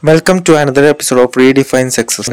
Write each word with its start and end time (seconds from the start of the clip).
Welcome 0.00 0.44
to 0.44 0.56
another 0.56 0.84
episode 0.84 1.18
of 1.18 1.32
Redefine 1.32 1.90
Success. 1.90 2.28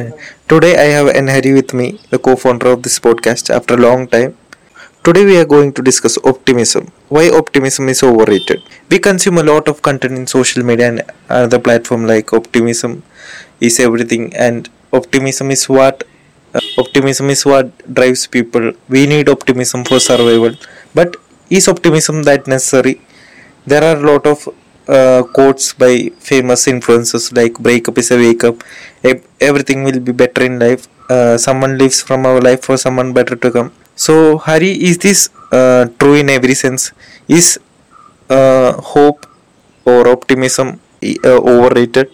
Today 0.48 0.78
I 0.78 0.84
have 0.96 1.08
Enhari 1.08 1.52
with 1.52 1.74
me, 1.74 2.00
the 2.12 2.20
co-founder 2.20 2.68
of 2.68 2.84
this 2.84 3.00
podcast 3.00 3.50
after 3.50 3.74
a 3.74 3.78
long 3.78 4.08
time. 4.08 4.38
Today 5.04 5.26
we 5.26 5.36
are 5.40 5.46
going 5.46 5.74
to 5.74 5.82
discuss 5.82 6.20
optimism. 6.24 6.92
Why 7.10 7.32
optimism 7.32 7.90
is 7.90 8.04
overrated. 8.04 8.62
We 8.92 9.00
consume 9.00 9.40
a 9.40 9.44
lot 9.44 9.68
of 9.68 9.82
content 9.82 10.14
in 10.16 10.28
social 10.28 10.62
media 10.64 10.90
and 10.90 11.02
other 11.28 11.58
platform 11.58 12.06
like 12.06 12.34
optimism 12.34 13.02
is 13.60 13.80
everything 13.80 14.36
and 14.36 14.70
optimism 14.94 15.50
is 15.50 15.68
what 15.68 16.04
uh, 16.54 16.60
optimism 16.78 17.32
is 17.32 17.48
what 17.48 17.72
drives 17.92 18.28
people. 18.28 18.74
We 18.90 19.08
need 19.08 19.28
optimism 19.28 19.86
for 19.86 20.00
survival. 20.00 20.56
But 20.94 21.16
is 21.50 21.68
optimism 21.68 22.22
that 22.24 22.46
necessary? 22.46 23.02
There 23.66 23.84
are 23.84 23.98
a 23.98 24.06
lot 24.06 24.28
of 24.28 24.48
uh, 24.88 25.24
quotes 25.34 25.74
by 25.74 26.10
famous 26.20 26.66
influencers 26.68 27.36
like 27.36 27.54
breakup 27.60 27.98
is 27.98 28.12
a 28.12 28.18
wake 28.18 28.44
up. 28.44 28.64
Everything 29.40 29.84
will 29.84 30.00
be 30.00 30.12
better 30.12 30.44
in 30.44 30.60
life. 30.60 30.88
Uh, 31.10 31.38
someone 31.38 31.78
lives 31.78 32.02
from 32.02 32.26
our 32.26 32.42
life 32.42 32.64
for 32.64 32.78
someone 32.78 33.14
better 33.14 33.36
to 33.36 33.52
come. 33.52 33.72
So 33.96 34.38
hari 34.38 34.72
is 34.72 34.98
this 34.98 35.30
uh, 35.52 35.86
true 36.00 36.16
in 36.16 36.30
every 36.30 36.56
sense? 36.56 36.92
Is 37.28 37.60
uh, 38.30 38.74
hope 38.82 39.26
or 39.86 40.08
optimism 40.08 40.80
uh, 41.04 41.30
overrated? 41.30 42.10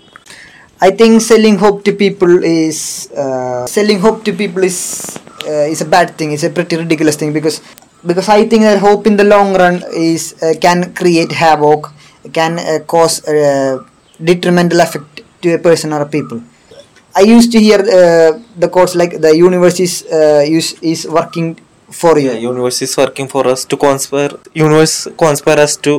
I 0.81 0.91
think 0.91 1.21
selling 1.21 1.57
hope 1.57 1.83
to 1.85 1.93
people 1.93 2.43
is 2.43 3.09
uh, 3.15 3.65
selling 3.67 3.99
hope 3.99 4.23
to 4.25 4.33
people 4.33 4.63
is 4.63 5.17
is 5.45 5.81
a 5.81 5.85
bad 5.85 6.17
thing. 6.17 6.31
It's 6.31 6.43
a 6.43 6.49
pretty 6.49 6.75
ridiculous 6.75 7.15
thing 7.15 7.33
because 7.33 7.61
because 8.05 8.27
I 8.29 8.47
think 8.47 8.63
that 8.63 8.79
hope 8.79 9.07
in 9.07 9.15
the 9.15 9.23
long 9.23 9.53
run 9.53 9.83
is 9.93 10.35
can 10.59 10.93
create 10.93 11.31
havoc, 11.31 11.91
can 12.33 12.59
uh, 12.59 12.79
cause 12.85 13.25
uh, 13.27 13.83
detrimental 14.23 14.79
effect 14.81 15.21
to 15.41 15.53
a 15.53 15.59
person 15.59 15.93
or 15.93 16.01
a 16.01 16.05
people. 16.05 16.41
I 17.15 17.21
used 17.21 17.51
to 17.51 17.59
hear 17.59 17.79
uh, 17.79 18.39
the 18.57 18.69
quotes 18.69 18.95
like 18.95 19.19
the 19.19 19.35
universe 19.35 19.79
is 19.79 20.05
uh, 20.11 20.43
is, 20.45 20.77
is 20.81 21.07
working 21.07 21.57
for 22.01 22.17
you. 22.17 22.31
yeah 22.31 22.37
universe 22.51 22.81
is 22.81 22.95
working 22.95 23.27
for 23.27 23.43
us 23.53 23.65
to 23.65 23.75
conspire 23.75 24.31
universe 24.53 24.95
conspire 25.17 25.59
us 25.59 25.75
to 25.85 25.93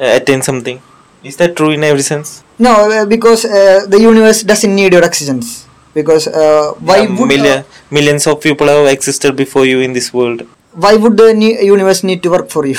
uh, 0.00 0.18
attain 0.18 0.42
something 0.42 0.78
is 1.24 1.36
that 1.40 1.56
true 1.56 1.70
in 1.70 1.82
every 1.84 2.02
sense 2.12 2.42
No, 2.66 2.72
uh, 2.90 3.06
because 3.06 3.44
uh, 3.44 3.86
the 3.86 4.00
universe 4.00 4.42
doesn't 4.42 4.74
need 4.74 4.92
your 4.92 5.04
existence. 5.04 5.64
Because 5.94 6.26
uh, 6.26 6.72
why 6.88 6.98
Yeah, 7.06 7.14
would 7.18 7.28
million, 7.28 7.64
millions 7.90 8.26
of 8.26 8.40
people 8.40 8.66
have 8.66 8.86
existed 8.88 9.36
before 9.36 9.64
you 9.64 9.78
in 9.80 9.92
this 9.92 10.12
world 10.12 10.42
why 10.74 10.94
would 11.02 11.16
the 11.16 11.28
universe 11.74 12.02
need 12.04 12.20
to 12.24 12.30
work 12.30 12.50
for 12.50 12.66
you 12.66 12.76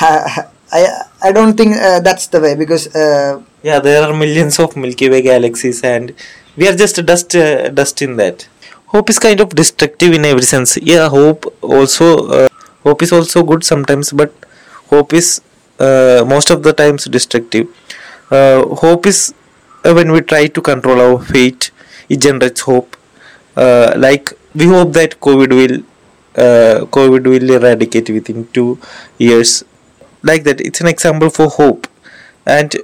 i 0.72 0.82
i 1.22 1.32
don't 1.32 1.56
think 1.56 1.76
uh, 1.76 2.00
that's 2.00 2.26
the 2.28 2.40
way 2.40 2.54
because 2.54 2.86
uh, 2.94 3.40
Yeah, 3.68 3.80
there 3.84 4.02
are 4.06 4.12
millions 4.18 4.56
of 4.62 4.74
Milky 4.82 5.06
Way 5.12 5.20
galaxies, 5.22 5.78
and 5.82 6.10
we 6.56 6.68
are 6.68 6.74
just 6.82 6.98
dust, 7.08 7.34
uh, 7.34 7.68
dust 7.78 8.02
in 8.06 8.12
that. 8.20 8.44
Hope 8.92 9.10
is 9.12 9.18
kind 9.24 9.40
of 9.44 9.48
destructive 9.60 10.12
in 10.18 10.24
every 10.28 10.46
sense. 10.50 10.74
Yeah, 10.90 11.08
hope 11.14 11.48
also, 11.60 12.06
uh, 12.36 12.48
hope 12.84 13.02
is 13.06 13.12
also 13.16 13.42
good 13.42 13.64
sometimes, 13.70 14.12
but 14.20 14.32
hope 14.92 15.12
is 15.20 15.40
uh, 15.80 16.22
most 16.34 16.50
of 16.56 16.62
the 16.62 16.72
times 16.82 17.06
destructive. 17.16 17.66
Uh, 18.30 18.62
hope 18.84 19.06
is 19.12 19.34
when 19.98 20.12
we 20.12 20.20
try 20.34 20.46
to 20.58 20.60
control 20.70 21.00
our 21.06 21.18
fate, 21.32 21.70
it 22.08 22.20
generates 22.28 22.60
hope. 22.60 22.96
Like 23.56 24.32
we 24.54 24.66
hope 24.66 24.92
that 25.00 25.18
COVID 25.20 25.50
will, 25.60 25.82
COVID 26.98 27.26
will 27.34 27.50
eradicate 27.58 28.08
within 28.10 28.46
two 28.52 28.78
years. 29.18 29.64
Like 30.22 30.44
that, 30.44 30.60
it's 30.60 30.80
an 30.80 30.86
example 30.88 31.30
for 31.30 31.48
hope, 31.48 31.86
and 32.46 32.74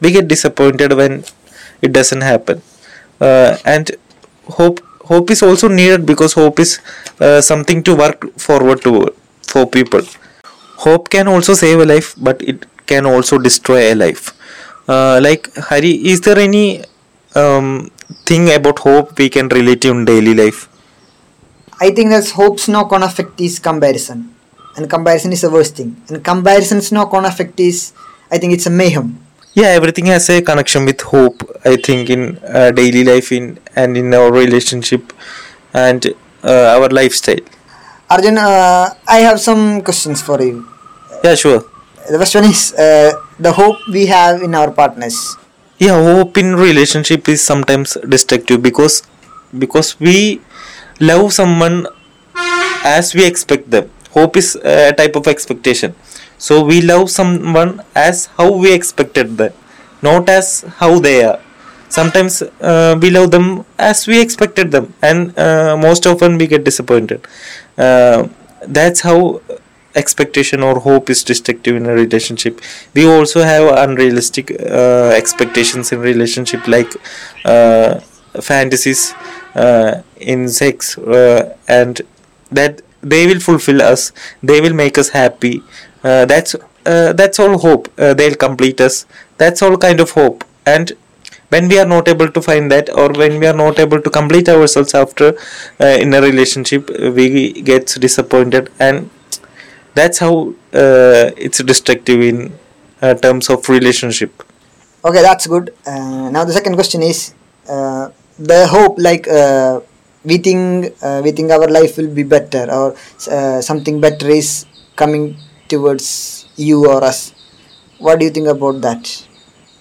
we 0.00 0.10
get 0.10 0.28
disappointed 0.28 0.92
when 0.94 1.24
it 1.80 1.92
doesn't 1.92 2.22
happen. 2.22 2.62
Uh, 3.20 3.56
and 3.64 3.92
hope 4.58 4.80
hope 5.04 5.30
is 5.30 5.42
also 5.42 5.68
needed 5.68 6.06
because 6.06 6.32
hope 6.32 6.58
is 6.58 6.80
uh, 7.20 7.40
something 7.40 7.82
to 7.82 7.94
work 7.94 8.26
forward 8.38 8.82
to 8.82 9.14
for 9.42 9.66
people. 9.66 10.02
Hope 10.78 11.10
can 11.10 11.28
also 11.28 11.54
save 11.54 11.80
a 11.80 11.84
life 11.86 12.14
but 12.16 12.42
it 12.42 12.66
can 12.86 13.06
also 13.06 13.38
destroy 13.38 13.92
a 13.92 13.94
life. 13.94 14.32
Uh, 14.88 15.20
like 15.22 15.54
hari 15.70 15.92
is 16.12 16.20
there 16.22 16.38
any 16.38 16.82
um, 17.36 17.90
thing 18.26 18.50
about 18.52 18.80
hope 18.80 19.18
we 19.18 19.28
can 19.28 19.48
relate 19.48 19.84
in 19.84 20.04
daily 20.04 20.34
life? 20.34 20.68
I 21.80 21.90
think 21.90 22.10
that 22.10 22.28
hope's 22.30 22.68
not 22.68 22.88
gonna 22.88 23.06
affect 23.06 23.38
this 23.38 23.58
comparison 23.58 24.31
and 24.76 24.88
comparison 24.88 25.32
is 25.32 25.42
the 25.42 25.50
worst 25.50 25.76
thing. 25.76 25.96
And 26.08 26.24
comparison's 26.24 26.92
knock-on 26.92 27.24
effect 27.24 27.58
is 27.60 27.92
i 28.30 28.38
think 28.38 28.52
it's 28.52 28.66
a 28.66 28.70
mayhem. 28.70 29.18
Yeah 29.54 29.68
everything 29.78 30.06
has 30.06 30.28
a 30.30 30.40
connection 30.42 30.84
with 30.86 31.00
hope 31.02 31.42
i 31.64 31.76
think 31.76 32.10
in 32.10 32.38
uh, 32.38 32.70
daily 32.70 33.04
life 33.04 33.32
in 33.32 33.58
and 33.76 33.96
in 33.96 34.14
our 34.14 34.32
relationship 34.32 35.12
and 35.74 36.06
uh, 36.44 36.76
our 36.76 36.88
lifestyle. 36.88 37.44
Arjun 38.10 38.38
uh, 38.38 38.94
i 39.06 39.18
have 39.28 39.40
some 39.40 39.82
questions 39.82 40.22
for 40.22 40.40
you. 40.42 40.66
Yeah 41.24 41.34
sure. 41.34 41.60
The 42.10 42.18
first 42.18 42.34
one 42.34 42.44
is 42.44 42.74
uh, 42.74 43.12
the 43.38 43.52
hope 43.52 43.78
we 43.88 44.06
have 44.06 44.42
in 44.42 44.54
our 44.54 44.70
partners. 44.70 45.36
Yeah 45.78 45.96
hope 46.00 46.38
in 46.38 46.56
relationship 46.56 47.28
is 47.28 47.42
sometimes 47.42 47.96
destructive 48.08 48.62
because 48.62 49.02
because 49.64 50.00
we 50.00 50.40
love 51.00 51.32
someone 51.32 51.86
as 52.84 53.14
we 53.14 53.26
expect 53.26 53.70
them 53.70 53.90
hope 54.12 54.36
is 54.36 54.54
a 54.56 54.92
type 54.92 55.16
of 55.16 55.26
expectation. 55.26 55.94
So 56.38 56.64
we 56.64 56.80
love 56.80 57.10
someone 57.10 57.82
as 57.94 58.26
how 58.38 58.52
we 58.52 58.72
expected 58.72 59.36
them 59.36 59.52
not 60.02 60.28
as 60.28 60.62
how 60.78 60.98
they 60.98 61.24
are. 61.24 61.40
Sometimes 61.88 62.42
uh, 62.42 62.98
we 63.00 63.10
love 63.10 63.30
them 63.30 63.64
as 63.78 64.06
we 64.06 64.20
expected 64.20 64.70
them 64.70 64.94
and 65.02 65.36
uh, 65.38 65.76
most 65.76 66.06
often 66.06 66.38
we 66.38 66.46
get 66.46 66.64
disappointed. 66.64 67.26
Uh, 67.78 68.28
that's 68.66 69.00
how 69.00 69.40
expectation 69.94 70.62
or 70.62 70.80
hope 70.80 71.10
is 71.10 71.22
destructive 71.22 71.76
in 71.76 71.86
a 71.86 71.92
relationship. 71.92 72.60
We 72.94 73.06
also 73.06 73.42
have 73.42 73.88
unrealistic 73.88 74.50
uh, 74.50 75.12
expectations 75.14 75.92
in 75.92 76.00
relationship 76.00 76.66
like 76.66 76.90
uh, 77.44 78.00
fantasies 78.40 79.12
uh, 79.54 80.00
in 80.16 80.48
sex 80.48 80.96
uh, 80.96 81.56
and 81.68 82.00
that 82.50 82.80
they 83.02 83.26
will 83.26 83.40
fulfill 83.40 83.82
us 83.82 84.12
they 84.42 84.60
will 84.60 84.74
make 84.74 84.98
us 84.98 85.10
happy. 85.10 85.62
Uh, 86.04 86.24
that's 86.24 86.54
uh, 86.86 87.12
that's 87.12 87.38
all 87.38 87.58
hope. 87.58 87.88
Uh, 87.98 88.12
they'll 88.14 88.34
complete 88.34 88.80
us. 88.80 89.06
That's 89.38 89.62
all 89.62 89.76
kind 89.76 90.00
of 90.00 90.10
hope. 90.10 90.44
And 90.66 90.92
when 91.50 91.68
we 91.68 91.78
are 91.78 91.86
not 91.86 92.08
able 92.08 92.28
to 92.30 92.42
find 92.42 92.70
that 92.72 92.88
or 92.90 93.12
when 93.12 93.38
we 93.38 93.46
are 93.46 93.54
not 93.54 93.78
able 93.78 94.00
to 94.00 94.10
complete 94.10 94.48
ourselves 94.48 94.94
after 94.94 95.34
uh, 95.80 95.84
in 95.86 96.12
a 96.14 96.20
relationship 96.20 96.90
we 96.90 97.52
get 97.62 97.86
disappointed. 98.00 98.70
And 98.80 99.10
that's 99.94 100.18
how 100.18 100.54
uh, 100.72 101.30
it's 101.36 101.62
destructive 101.62 102.20
in 102.20 102.58
uh, 103.00 103.14
terms 103.14 103.50
of 103.50 103.68
relationship. 103.68 104.42
Okay 105.04 105.22
that's 105.22 105.46
good. 105.46 105.74
Now 105.86 106.44
the 106.44 106.52
second 106.52 106.74
question 106.74 107.02
is 107.02 107.34
the 107.66 108.66
hope 108.68 108.98
like 108.98 109.26
we 110.24 110.38
think 110.38 110.94
uh, 111.02 111.20
we 111.24 111.32
think 111.32 111.50
our 111.50 111.68
life 111.68 111.96
will 111.98 112.12
be 112.20 112.22
better 112.22 112.64
or 112.70 112.94
uh, 113.30 113.60
something 113.60 114.00
better 114.00 114.28
is 114.28 114.66
coming 114.96 115.36
towards 115.68 116.46
you 116.56 116.86
or 116.88 117.02
us. 117.04 117.32
What 117.98 118.18
do 118.18 118.24
you 118.26 118.30
think 118.30 118.48
about 118.48 118.80
that? 118.82 119.02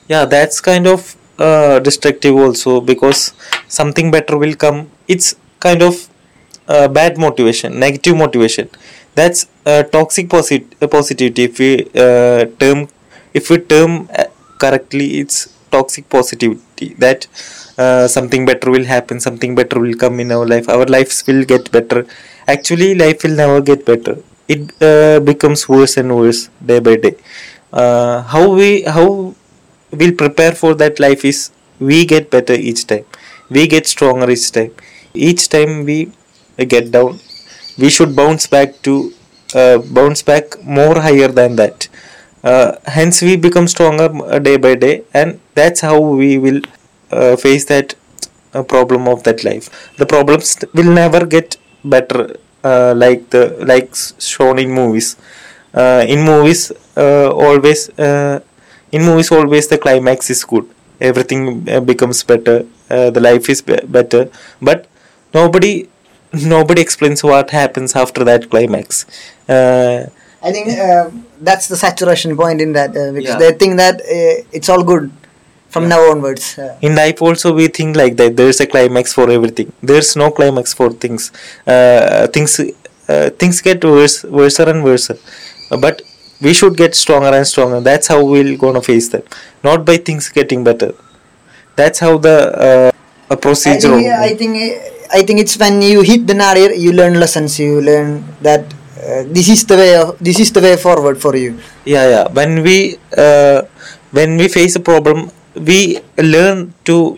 Yeah 0.08 0.26
that's 0.26 0.60
kind 0.62 0.88
of 0.88 1.16
uh, 1.40 1.80
destructive 1.80 2.36
also 2.36 2.82
because 2.82 3.34
something 3.68 4.12
better 4.12 4.38
will 4.38 4.56
come. 4.56 4.90
It's 5.08 5.36
kind 5.60 5.82
of 5.82 6.08
uh, 6.68 6.88
bad 6.88 7.18
motivation 7.18 7.80
negative 7.80 8.16
motivation. 8.16 8.70
That's 9.16 9.48
uh, 9.66 9.84
toxic 9.84 10.30
posit- 10.30 10.76
uh, 10.82 10.88
positivity. 10.88 11.44
If 11.46 11.60
we 11.60 11.86
term 12.60 12.88
if 13.34 13.50
we 13.50 13.58
term 13.60 14.10
correctly 14.60 15.20
it's 15.20 15.38
toxic 15.72 16.08
positivity 16.10 16.62
that 17.00 17.28
uh, 17.78 18.08
something 18.08 18.46
better 18.46 18.70
will 18.72 18.86
happen 18.86 19.20
something 19.20 19.56
better 19.56 19.80
will 19.80 19.96
come 19.96 20.20
in 20.20 20.32
our 20.32 20.46
life. 20.46 20.70
Our 20.70 20.86
lives 20.86 21.24
will 21.28 21.44
get 21.46 21.72
better. 21.72 22.06
Actually 22.48 22.96
life 22.96 23.24
will 23.24 23.36
never 23.36 23.62
get 23.62 23.86
better. 23.86 24.18
It 24.48 24.72
uh, 24.82 25.20
becomes 25.20 25.68
worse 25.70 25.98
and 25.98 26.16
worse 26.16 26.50
day 26.66 26.80
by 26.80 26.96
day. 26.98 27.16
Uh, 27.72 28.22
how 28.24 28.54
we 28.54 28.84
how 28.84 29.34
we'll 29.92 30.16
prepare 30.16 30.52
for 30.54 30.74
that 30.76 31.00
life 31.00 31.24
is 31.26 31.52
we 31.80 32.06
get 32.06 32.30
better 32.30 32.54
each 32.54 32.88
time. 32.88 33.06
We 33.50 33.68
get 33.68 33.88
stronger 33.88 34.30
each 34.30 34.52
time. 34.52 34.72
Each 35.14 35.50
time 35.50 35.86
we 35.86 36.12
get 36.68 36.92
down 36.92 37.20
we 37.78 37.90
should 37.90 38.16
bounce 38.16 38.48
back 38.48 38.82
to 38.84 39.14
uh, 39.56 39.78
bounce 39.80 40.22
back 40.22 40.62
more 40.64 41.02
higher 41.02 41.28
than 41.28 41.56
that. 41.56 41.88
Uh, 42.44 42.76
hence 42.86 43.22
we 43.22 43.36
become 43.36 43.68
stronger 43.68 44.10
uh, 44.26 44.40
day 44.40 44.58
by 44.58 44.76
day 44.76 45.04
and 45.14 45.40
that's 45.54 45.82
how 45.82 46.00
we 46.00 46.38
will 46.38 46.62
uh, 47.12 47.36
face 47.36 47.66
that 47.66 47.96
uh, 48.54 48.64
problem 48.64 49.08
of 49.08 49.24
that 49.24 49.44
life. 49.44 49.70
The 49.98 50.06
problems 50.06 50.58
will 50.74 50.92
never 50.92 51.26
get 51.26 51.58
better 51.84 52.36
uh, 52.64 52.94
like 52.96 53.30
the 53.30 53.44
like 53.72 53.96
shown 54.20 54.60
in 54.60 54.72
movies. 54.72 55.16
Uh, 55.74 56.06
in 56.08 56.24
movies 56.24 56.72
uh, 56.98 57.30
always 57.32 57.90
uh, 58.00 58.40
in 58.92 59.04
movies 59.04 59.32
always 59.32 59.68
the 59.68 59.78
climax 59.78 60.30
is 60.30 60.44
good. 60.44 60.68
Everything 61.00 61.68
uh, 61.70 61.80
becomes 61.80 62.24
better 62.24 62.66
uh, 62.90 63.10
the 63.10 63.20
life 63.20 63.50
is 63.50 63.62
be- 63.62 63.86
better. 63.86 64.30
But 64.62 64.88
nobody 65.34 65.88
nobody 66.34 66.82
explains 66.82 67.24
what 67.24 67.50
happens 67.52 67.96
after 67.96 68.24
that 68.24 68.50
climax. 68.50 69.06
Uh, 69.48 70.06
I 70.44 70.52
think 70.52 70.70
uh, 70.78 71.10
that's 71.42 71.68
the 71.68 71.76
saturation 71.78 72.36
point 72.36 72.62
in 72.62 72.74
that 72.74 72.90
uh, 72.96 73.12
because 73.12 73.36
Yeah. 73.36 73.38
they 73.38 73.52
think 73.54 73.78
that 73.78 73.96
uh, 74.02 74.44
it's 74.52 74.70
all 74.70 74.84
good 74.84 75.12
from 75.72 75.90
now 75.94 76.02
onwards. 76.12 76.46
Uh, 76.60 76.78
in 76.82 76.96
life 76.96 77.22
also 77.22 77.54
we 77.54 77.68
think 77.68 77.96
like 77.96 78.16
that. 78.18 78.38
There's 78.38 78.60
a 78.60 78.68
climax 78.68 79.14
for 79.14 79.30
everything. 79.38 79.72
There's 79.82 80.16
no 80.16 80.30
climax 80.32 80.74
for 80.74 80.90
things. 80.92 81.32
Uh, 81.66 82.28
things 82.28 82.60
uh, 82.60 83.30
things 83.40 83.62
get 83.62 83.84
worse 83.84 84.24
worse 84.24 84.60
and 84.60 84.84
worse 84.84 85.12
but 85.86 86.02
we 86.42 86.54
should 86.54 86.76
get 86.76 86.96
stronger 86.96 87.34
and 87.40 87.48
stronger. 87.48 87.80
That's 87.80 88.08
how 88.08 88.20
we'll 88.26 88.58
gonna 88.58 88.82
face 88.82 89.10
them 89.10 89.24
not 89.64 89.86
by 89.86 89.98
things 89.98 90.30
getting 90.30 90.64
better. 90.64 90.94
That's 91.76 92.00
how 92.00 92.18
the 92.18 92.38
uh, 92.68 92.92
a 93.30 93.34
I 93.34 93.36
procedure 93.48 93.96
think, 93.96 94.14
I 94.14 94.36
think 94.36 94.54
I 95.14 95.22
think 95.24 95.40
it's 95.40 95.58
when 95.58 95.82
you 95.82 96.02
hit 96.02 96.28
the 96.28 96.34
nadir, 96.34 96.74
you 96.74 96.92
learn 96.94 97.20
lessons. 97.20 97.60
You 97.60 97.82
learn 97.82 98.24
that 98.42 98.64
uh, 99.02 99.24
this 99.28 99.50
is 99.50 99.66
the 99.66 99.76
way 99.76 99.96
of, 99.96 100.18
this 100.20 100.40
is 100.40 100.52
the 100.52 100.62
way 100.62 100.78
forward 100.78 101.18
for 101.22 101.36
you. 101.36 101.60
yeah 101.86 102.08
yeah. 102.10 102.26
When 102.32 102.64
we 102.64 102.98
when 104.12 104.38
we 104.38 104.48
face 104.48 104.76
a 104.76 104.80
problem 104.80 105.32
we 105.56 106.00
learn 106.18 106.74
to 106.86 107.18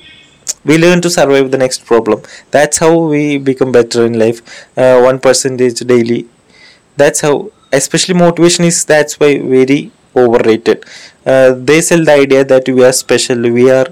we 0.65 0.77
learn 0.77 1.01
to 1.01 1.09
survive 1.09 1.51
the 1.51 1.57
next 1.57 1.85
problem. 1.85 2.21
That's 2.51 2.77
how 2.77 2.97
we 2.97 3.37
become 3.37 3.71
better 3.71 4.05
in 4.05 4.17
life. 4.17 4.41
Uh, 4.77 5.01
one 5.01 5.19
percentage 5.19 5.79
daily. 5.81 6.27
That's 6.95 7.21
how 7.21 7.51
especially 7.71 8.15
motivation 8.15 8.65
is 8.65 8.85
that's 8.85 9.19
why 9.19 9.39
very 9.39 9.91
overrated. 10.15 10.85
Uh, 11.25 11.53
they 11.57 11.81
sell 11.81 12.03
the 12.03 12.13
idea 12.13 12.45
that 12.45 12.67
we 12.69 12.83
are 12.85 12.93
special. 12.93 13.41
We 13.41 13.69
are 13.71 13.87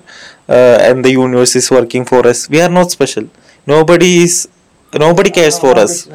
uh, 0.48 0.78
and 0.82 1.04
the 1.04 1.12
universe 1.12 1.56
is 1.56 1.70
working 1.72 2.06
for 2.06 2.26
us. 2.28 2.50
We 2.50 2.62
are 2.62 2.70
not 2.70 2.92
special. 2.92 3.30
Nobody 3.68 4.24
is 4.24 4.48
nobody 4.94 5.30
cares 5.30 5.60
for 5.60 5.78
us. 5.78 6.08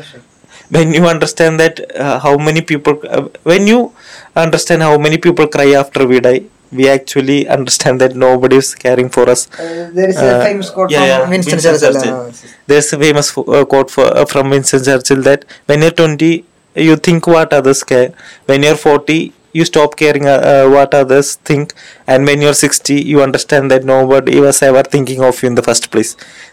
when 0.74 0.92
you 0.94 1.06
understand 1.06 1.60
that 1.60 1.78
uh, 2.04 2.18
how 2.18 2.36
many 2.36 2.60
people 2.60 2.94
uh, 3.16 3.28
when 3.50 3.66
you 3.66 3.92
understand 4.34 4.82
how 4.82 4.96
many 4.98 5.18
people 5.26 5.46
cry 5.46 5.66
after 5.82 6.06
we 6.06 6.18
die 6.20 6.42
we 6.76 6.88
actually 6.96 7.38
understand 7.56 8.00
that 8.04 8.14
nobody 8.26 8.56
is 8.64 8.70
caring 8.84 9.08
for 9.16 9.24
us 9.34 9.42
Uh, 9.58 9.90
there 9.98 10.08
is 10.14 10.16
a 10.16 10.30
Uh, 10.32 10.44
famous 10.48 10.70
quote 10.76 10.90
yeah, 10.90 10.98
from 11.00 11.08
yeah, 11.12 11.30
Winston, 11.34 11.58
Winston 11.60 11.80
Churchill. 11.80 12.02
Churchill. 12.02 12.50
there's 12.72 12.92
a 12.92 12.98
famous 13.06 13.28
uh, 13.38 13.64
quote 13.72 13.90
for, 13.96 14.06
uh, 14.16 14.24
from 14.34 14.50
Winston 14.54 14.82
Churchill 14.90 15.22
that 15.30 15.44
when 15.66 15.82
you're 15.82 15.96
20 16.02 16.44
you 16.88 16.96
think 17.08 17.26
what 17.26 17.52
others 17.58 17.82
care 17.92 18.08
when 18.46 18.62
you're 18.62 18.76
40 18.76 19.32
you 19.58 19.64
stop 19.64 19.96
caring 20.00 20.26
uh, 20.26 20.32
uh, 20.52 20.64
what 20.74 20.92
others 21.02 21.28
think 21.50 21.72
and 22.06 22.26
when 22.30 22.42
you're 22.42 22.58
60 22.62 22.96
you 23.12 23.22
understand 23.22 23.70
that 23.74 23.84
nobody 23.92 24.38
was 24.46 24.60
ever 24.70 24.82
thinking 24.96 25.22
of 25.28 25.42
you 25.42 25.48
in 25.52 25.54
the 25.60 25.62
first 25.68 25.90
place 25.90 26.10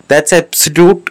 that's 0.08 0.32
absolute 0.42 1.10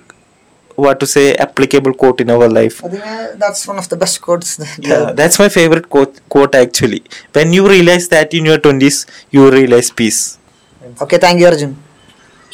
what 0.77 1.01
to 1.01 1.07
say 1.07 1.35
applicable 1.35 1.95
quote 1.95 2.21
in 2.21 2.31
our 2.31 2.49
life 2.49 2.85
I 2.85 2.89
think 2.89 3.05
uh, 3.05 3.29
that's 3.37 3.67
one 3.67 3.79
of 3.79 3.89
the 3.89 3.97
best 3.97 4.21
quotes. 4.21 4.57
That, 4.57 4.79
yeah, 4.81 5.13
that's 5.13 5.39
my 5.39 5.49
favorite 5.49 5.89
quote, 5.89 6.21
quote 6.29 6.55
actually. 6.55 7.03
When 7.33 7.53
you 7.53 7.69
realize 7.69 8.09
that 8.09 8.35
in 8.35 8.45
your 8.45 8.59
20s, 8.59 9.07
you 9.31 9.51
realize 9.51 9.91
peace. 9.91 10.39
Okay, 11.01 11.19
thank 11.19 11.41
you, 11.41 11.47
Arjun. 11.47 11.77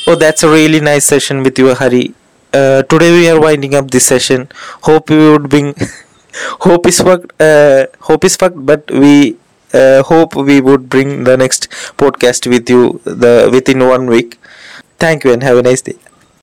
Oh, 0.06 0.14
that's 0.14 0.42
a 0.42 0.48
really 0.50 0.80
nice 0.80 1.04
session 1.04 1.42
with 1.42 1.58
you, 1.58 1.74
Hari. 1.74 2.14
Uh, 2.52 2.82
today 2.82 3.10
we 3.12 3.28
are 3.28 3.40
winding 3.40 3.74
up 3.74 3.90
this 3.90 4.06
session. 4.06 4.48
Hope 4.82 5.10
we 5.10 5.18
would 5.30 5.48
bring. 5.48 5.74
hope 6.60 6.86
is 6.86 7.00
fucked. 7.00 7.32
Uh, 7.40 7.86
hope 8.00 8.24
is 8.24 8.36
fucked, 8.36 8.64
but 8.64 8.90
we 8.90 9.36
uh, 9.74 10.02
hope 10.02 10.34
we 10.34 10.60
would 10.60 10.88
bring 10.88 11.24
the 11.24 11.36
next 11.36 11.68
podcast 11.98 12.48
with 12.48 12.68
you 12.70 13.00
the 13.04 13.48
within 13.52 13.86
one 13.86 14.06
week. 14.06 14.38
Thank 14.98 15.24
you 15.24 15.32
and 15.32 15.42
have 15.42 15.58
a 15.58 15.62
nice 15.62 15.82
day. 15.82 15.96